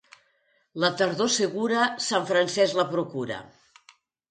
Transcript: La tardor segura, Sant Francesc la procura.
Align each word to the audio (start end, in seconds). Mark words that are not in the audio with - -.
La 0.83 0.89
tardor 1.01 1.29
segura, 1.35 1.85
Sant 2.07 2.27
Francesc 2.33 2.81
la 2.83 2.89
procura. 2.97 3.41